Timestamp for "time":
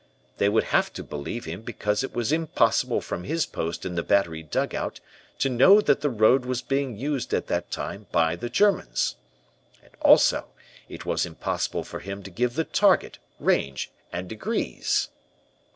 7.69-8.07